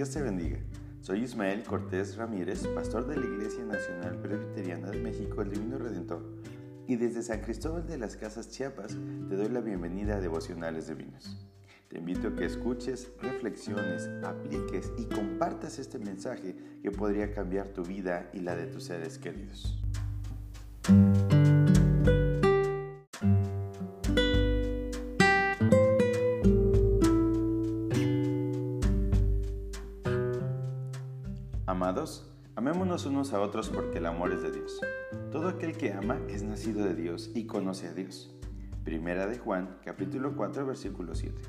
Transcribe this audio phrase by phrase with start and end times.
[0.00, 0.56] Dios te bendiga.
[1.02, 6.24] Soy Ismael Cortés Ramírez, pastor de la Iglesia Nacional Presbiteriana de México, el Divino Redentor.
[6.88, 8.96] Y desde San Cristóbal de las Casas Chiapas
[9.28, 11.46] te doy la bienvenida a Devocionales Divinos.
[11.88, 17.82] Te invito a que escuches, reflexiones, apliques y compartas este mensaje que podría cambiar tu
[17.82, 19.78] vida y la de tus seres queridos.
[32.60, 34.78] Amémonos unos a otros porque el amor es de Dios.
[35.32, 38.36] Todo aquel que ama es nacido de Dios y conoce a Dios.
[38.84, 41.40] Primera de Juan, capítulo 4, versículo 7.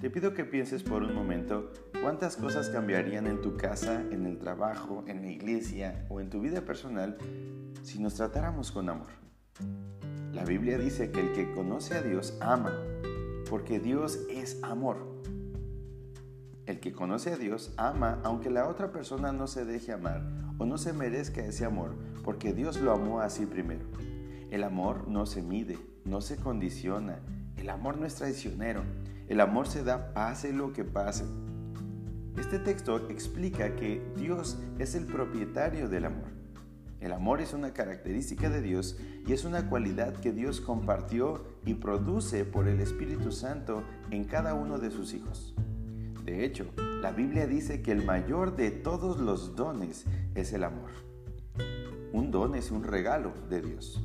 [0.00, 4.38] Te pido que pienses por un momento cuántas cosas cambiarían en tu casa, en el
[4.38, 7.18] trabajo, en la iglesia o en tu vida personal
[7.82, 9.10] si nos tratáramos con amor.
[10.32, 12.72] La Biblia dice que el que conoce a Dios ama,
[13.50, 14.98] porque Dios es amor.
[16.64, 20.22] El que conoce a Dios ama aunque la otra persona no se deje amar
[20.58, 23.84] o no se merezca ese amor, porque Dios lo amó así primero.
[24.50, 27.18] El amor no se mide, no se condiciona,
[27.56, 28.84] el amor no es traicionero,
[29.28, 31.24] el amor se da pase lo que pase.
[32.38, 36.30] Este texto explica que Dios es el propietario del amor.
[37.00, 38.96] El amor es una característica de Dios
[39.26, 44.54] y es una cualidad que Dios compartió y produce por el Espíritu Santo en cada
[44.54, 45.56] uno de sus hijos.
[46.24, 46.66] De hecho,
[47.00, 50.90] la Biblia dice que el mayor de todos los dones es el amor.
[52.12, 54.00] Un don es un regalo de Dios.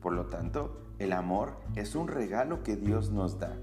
[0.00, 3.56] Por lo tanto, el amor es un regalo que Dios nos da.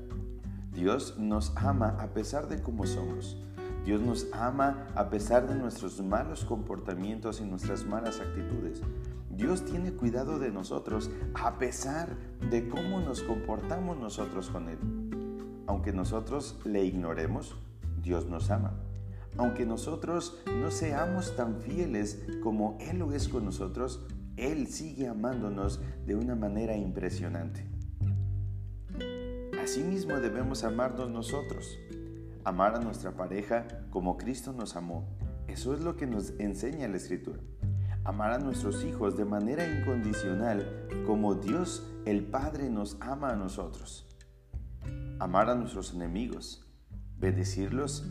[0.73, 3.37] Dios nos ama a pesar de cómo somos.
[3.85, 8.81] Dios nos ama a pesar de nuestros malos comportamientos y nuestras malas actitudes.
[9.29, 12.17] Dios tiene cuidado de nosotros a pesar
[12.49, 14.77] de cómo nos comportamos nosotros con Él.
[15.67, 17.55] Aunque nosotros le ignoremos,
[18.07, 18.71] Dios nos ama.
[19.37, 25.81] Aunque nosotros no seamos tan fieles como Él lo es con nosotros, Él sigue amándonos
[26.05, 27.67] de una manera impresionante.
[29.61, 31.77] Asimismo debemos amarnos nosotros,
[32.45, 35.05] amar a nuestra pareja como Cristo nos amó.
[35.49, 37.41] Eso es lo que nos enseña la Escritura.
[38.05, 44.07] Amar a nuestros hijos de manera incondicional como Dios el Padre nos ama a nosotros.
[45.19, 46.66] Amar a nuestros enemigos,
[47.19, 48.05] bendecirlos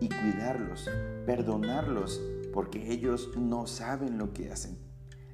[0.00, 0.88] y cuidarlos,
[1.26, 2.20] perdonarlos,
[2.52, 4.78] porque ellos no saben lo que hacen.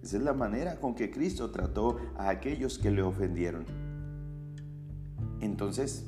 [0.02, 3.64] Esa es la manera con que Cristo trató a aquellos que le ofendieron.
[5.40, 6.06] Entonces,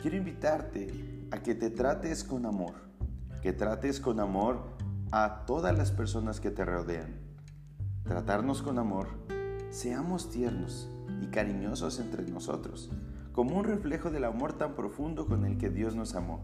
[0.00, 2.74] quiero invitarte a que te trates con amor,
[3.42, 4.76] que trates con amor
[5.10, 7.14] a todas las personas que te rodean.
[8.04, 9.08] Tratarnos con amor,
[9.70, 10.90] seamos tiernos
[11.22, 12.90] y cariñosos entre nosotros
[13.34, 16.40] como un reflejo del amor tan profundo con el que Dios nos amó.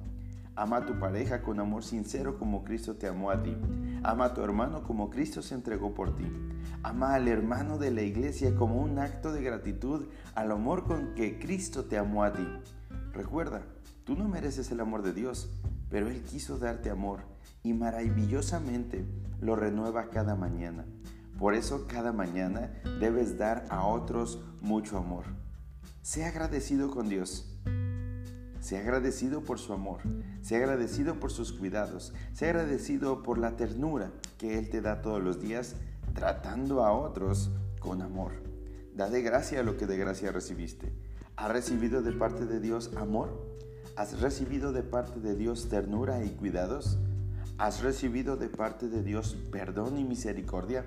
[0.57, 3.57] Ama a tu pareja con amor sincero como Cristo te amó a ti.
[4.03, 6.27] Ama a tu hermano como Cristo se entregó por ti.
[6.83, 11.39] Ama al hermano de la iglesia como un acto de gratitud al amor con que
[11.39, 12.47] Cristo te amó a ti.
[13.13, 13.63] Recuerda,
[14.03, 15.49] tú no mereces el amor de Dios,
[15.91, 17.21] pero Él quiso darte amor
[17.63, 19.07] y maravillosamente
[19.41, 20.85] lo renueva cada mañana.
[21.39, 25.25] Por eso cada mañana debes dar a otros mucho amor.
[26.03, 27.45] Sea agradecido con Dios.
[28.59, 30.01] Sea agradecido por su amor.
[30.41, 32.15] Sea agradecido por sus cuidados.
[32.33, 35.77] Sea agradecido por la ternura que Él te da todos los días
[36.15, 37.51] tratando a otros
[37.81, 38.33] con amor.
[38.95, 40.91] Da de gracia lo que de gracia recibiste.
[41.37, 43.59] ¿Has recibido de parte de Dios amor?
[43.95, 46.99] ¿Has recibido de parte de Dios ternura y cuidados?
[47.59, 50.83] ¿Has recibido de parte de Dios perdón y misericordia?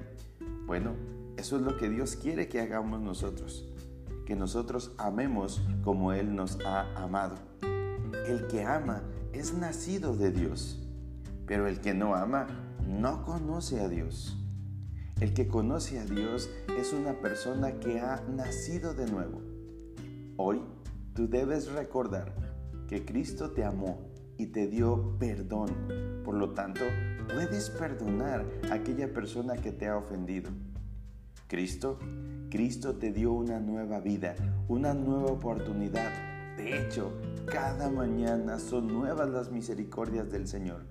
[0.66, 0.96] Bueno,
[1.38, 3.69] eso es lo que Dios quiere que hagamos nosotros
[4.25, 7.35] que nosotros amemos como Él nos ha amado.
[8.28, 9.03] El que ama
[9.34, 10.79] es nacido de Dios,
[11.45, 12.47] pero el que no ama
[12.88, 14.38] no conoce a Dios.
[15.19, 19.41] El que conoce a Dios es una persona que ha nacido de nuevo.
[20.37, 20.61] Hoy
[21.14, 22.34] tú debes recordar
[22.87, 25.70] que Cristo te amó y te dio perdón.
[26.25, 26.81] Por lo tanto,
[27.28, 30.52] puedes perdonar a aquella persona que te ha ofendido.
[31.47, 31.99] Cristo
[32.53, 34.35] Cristo te dio una nueva vida,
[34.67, 36.11] una nueva oportunidad.
[36.55, 37.11] De hecho,
[37.47, 40.85] cada mañana son nuevas las misericordias del Señor.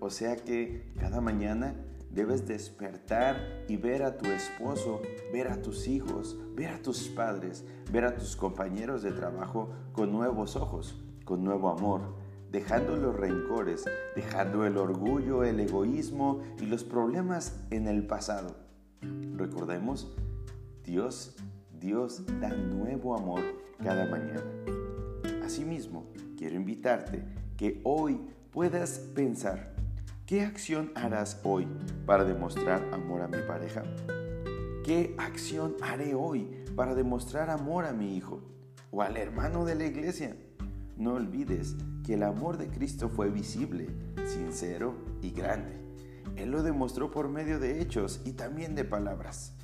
[0.00, 1.76] O sea que cada mañana
[2.10, 3.36] debes despertar
[3.68, 5.00] y ver a tu esposo,
[5.32, 10.10] ver a tus hijos, ver a tus padres, ver a tus compañeros de trabajo con
[10.10, 12.16] nuevos ojos, con nuevo amor,
[12.50, 13.84] dejando los rencores,
[14.16, 18.56] dejando el orgullo, el egoísmo y los problemas en el pasado.
[19.36, 20.16] Recordemos
[20.84, 21.34] Dios,
[21.80, 23.40] Dios da nuevo amor
[23.82, 24.44] cada mañana.
[25.42, 27.24] Asimismo, quiero invitarte
[27.56, 28.20] que hoy
[28.50, 29.74] puedas pensar,
[30.26, 31.66] ¿qué acción harás hoy
[32.04, 33.82] para demostrar amor a mi pareja?
[34.84, 38.42] ¿Qué acción haré hoy para demostrar amor a mi hijo
[38.90, 40.36] o al hermano de la iglesia?
[40.98, 43.88] No olvides que el amor de Cristo fue visible,
[44.26, 45.80] sincero y grande.
[46.36, 49.56] Él lo demostró por medio de hechos y también de palabras.